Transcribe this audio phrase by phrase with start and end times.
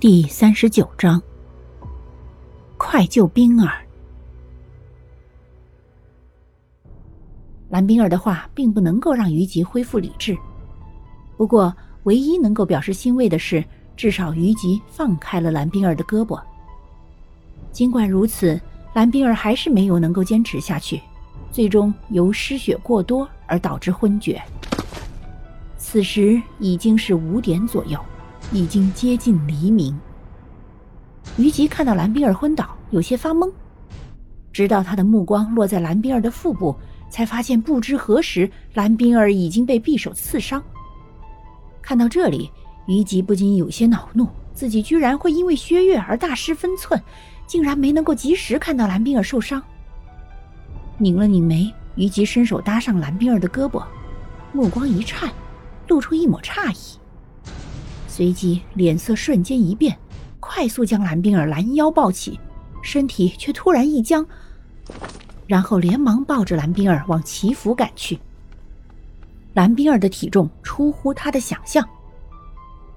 [0.00, 1.20] 第三十九章，
[2.76, 3.84] 快救冰儿。
[7.68, 10.38] 蓝冰儿的话并不能够让于吉恢复理智，
[11.36, 11.74] 不过
[12.04, 13.64] 唯一能够表示欣慰的是，
[13.96, 16.40] 至少于吉放开了蓝冰儿的胳膊。
[17.72, 18.60] 尽管如此，
[18.94, 21.02] 蓝冰儿还是没有能够坚持下去，
[21.50, 24.40] 最终由失血过多而导致昏厥。
[25.76, 27.98] 此时已经是五点左右。
[28.52, 29.98] 已经接近黎明。
[31.36, 33.50] 于吉看到蓝冰儿昏倒，有些发懵，
[34.52, 36.74] 直到他的目光落在蓝冰儿的腹部，
[37.10, 40.62] 才发现不知何时蓝冰儿已经被匕首刺伤。
[41.82, 42.50] 看到这里，
[42.86, 47.00] 于吉不禁有些恼怒，自己居然会因为薛岳而大失分寸，
[47.46, 49.62] 竟然没能够及时看到蓝冰儿受伤。
[50.96, 53.84] 拧了拧眉，于吉伸手搭上蓝冰儿的胳膊，
[54.52, 55.30] 目光一颤，
[55.86, 56.98] 露出一抹诧异。
[58.18, 59.96] 随即脸色瞬间一变，
[60.40, 62.36] 快速将蓝冰儿拦腰抱起，
[62.82, 64.26] 身体却突然一僵，
[65.46, 68.18] 然后连忙抱着蓝冰儿往祈福赶去。
[69.54, 71.88] 蓝冰儿的体重出乎他的想象，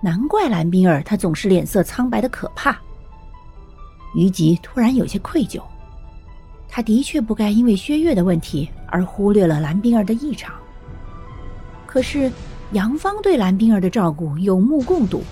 [0.00, 2.80] 难怪蓝冰儿她总是脸色苍白的可怕。
[4.14, 5.62] 于吉突然有些愧疚，
[6.70, 10.54] 他的确不该因为薛岳的问题而忽略了蓝冰儿的异常，
[11.86, 12.32] 可是。
[12.72, 15.22] 杨芳对蓝冰儿的照顾有目共睹，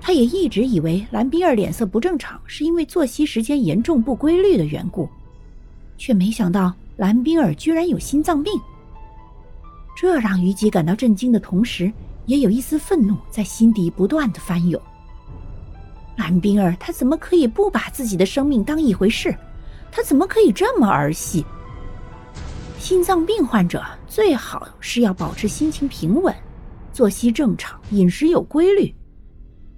[0.00, 5.08] 他也一直以为蓝冰儿脸色不正常是因为作息时间严重不规律的缘故，
[5.96, 8.52] 却没想到蓝冰儿居然有心脏病。
[9.96, 11.92] 这让于吉感到震惊的同时，
[12.26, 14.80] 也有一丝愤怒在心底不断的翻涌。
[16.16, 19.32] 蓝冰儿，她怎么可以不把自己的生命当一回事？
[19.92, 21.46] 她怎么可以这么儿戏？
[22.80, 26.34] 心脏病患者最好是要保持心情平稳。
[26.92, 28.94] 作息正常，饮食有规律，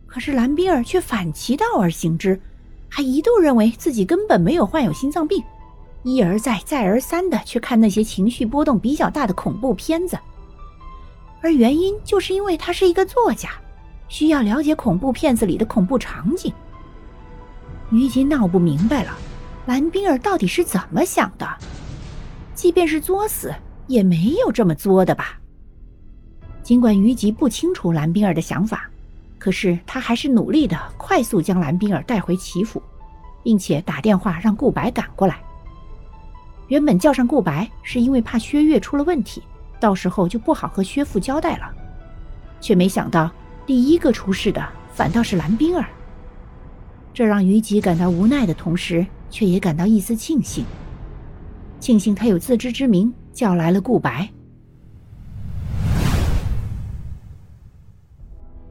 [0.06, 2.40] 可是蓝冰儿却反其道而行之，
[2.88, 5.42] 还一度认为自己根本没有患有心脏病，
[6.02, 10.18] 一而再、再而三的去看那些情绪波动比较大的恐怖片子，
[11.42, 13.50] 而原因就是因为他是一个作家，
[14.08, 16.52] 需要了解恐怖片子里的恐怖场景。
[17.90, 19.16] 于吉闹不明白了，
[19.66, 21.46] 蓝冰儿到底是怎么想的？
[22.54, 23.52] 即便是作死，
[23.86, 25.38] 也没有这么作的吧？
[26.62, 28.88] 尽管于吉不清楚蓝冰儿的想法，
[29.38, 32.80] 可是他还是努力的快速将蓝冰儿带回齐府，
[33.42, 35.40] 并且打电话让顾白赶过来。
[36.68, 39.42] 原本叫上顾白是因为怕薛岳出了问题，
[39.80, 41.70] 到时候就不好和薛父交代了，
[42.60, 43.30] 却没想到
[43.66, 45.84] 第一个出事的反倒是蓝冰儿。
[47.12, 50.64] 这让于吉感到无奈的同时，却也感到一丝庆幸，
[51.80, 54.26] 庆幸他有自知之明，叫来了顾白。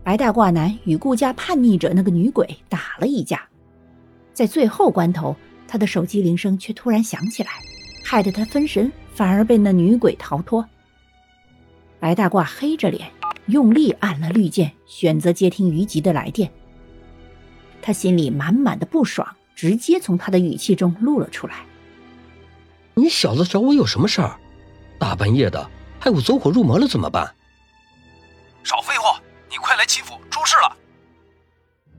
[0.04, 3.48] 白大褂男与顾家叛逆者那个女鬼打了一架，
[4.34, 5.36] 在最后关头，
[5.68, 7.52] 他的手机铃声却突然响起来，
[8.04, 10.68] 害得他分神，反而被那女鬼逃脱。
[12.00, 13.12] 白大褂黑着脸，
[13.46, 16.52] 用力按了绿键，选择接听于吉的来电。
[17.80, 21.58] 他心里满满的不爽，直接从他的语气中露了出来
[22.96, 24.40] ：“你小子找我有什么事儿？
[24.98, 25.70] 大半夜的，
[26.00, 27.36] 害我走火入魔了怎么办？”
[28.64, 28.91] 少废
[30.52, 30.76] 事了！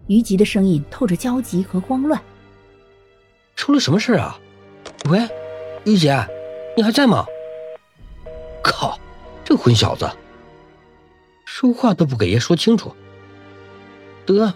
[0.09, 2.21] 于吉的声音透着焦急和慌乱。
[3.57, 4.39] 出了什么事啊？
[5.09, 5.27] 喂，
[5.85, 6.15] 于姐，
[6.77, 7.25] 你还在吗？
[8.63, 8.99] 靠，
[9.43, 10.11] 这混小子，
[11.47, 12.95] 说话都不给爷说清楚。
[14.27, 14.53] 得，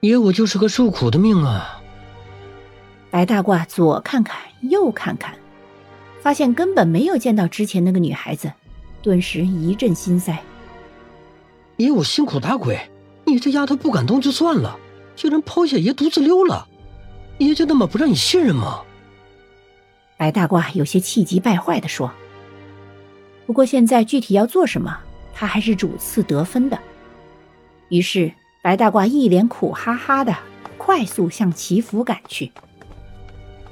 [0.00, 1.80] 爷我就是个受苦的命啊！
[3.12, 5.36] 白大褂左看看右看看，
[6.20, 8.52] 发现根本没有见到之前那个女孩子，
[9.02, 10.36] 顿时一阵心塞。
[11.76, 12.78] 爷我辛苦打鬼，
[13.24, 14.78] 你这丫头不敢动就算了，
[15.16, 16.68] 竟然抛下爷独自溜了，
[17.38, 18.82] 爷就那么不让你信任吗？
[20.16, 22.12] 白大褂有些气急败坏的说。
[23.46, 24.98] 不过现在具体要做什么，
[25.34, 26.78] 他还是主次得分的。
[27.88, 28.32] 于是
[28.62, 30.34] 白大褂一脸苦哈哈的，
[30.78, 32.52] 快速向祈福赶去。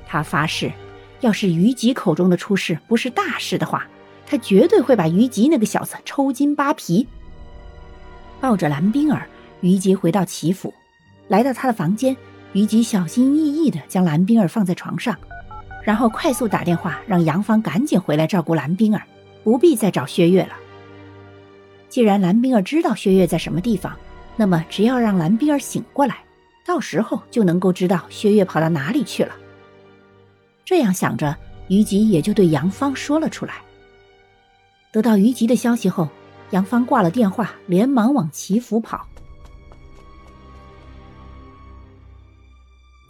[0.06, 0.72] 他发誓，
[1.20, 3.86] 要是于吉口中的出事不是大事的话，
[4.26, 7.06] 他绝对会把于吉那个小子抽筋扒皮。
[8.40, 9.26] 抱着蓝冰儿，
[9.62, 10.72] 于吉回到齐府，
[11.28, 12.14] 来到他的房间，
[12.52, 15.16] 于吉小心翼翼地将蓝冰儿放在床上，
[15.82, 19.02] 然后快速打电话让杨芳赶紧回来照顾蓝冰儿，
[19.42, 20.52] 不必再找薛岳了。
[21.88, 23.96] 既然蓝冰儿知道薛岳在什么地方，
[24.36, 26.18] 那么只要让蓝冰儿醒过来，
[26.66, 29.32] 到时候就能够知道薛岳跑到哪里去了。
[30.64, 31.36] 这样想着，
[31.68, 33.54] 于吉也就对杨芳说了出来。
[34.90, 36.08] 得到于吉的消息后。
[36.50, 39.08] 杨芳挂了电话，连忙往齐府跑。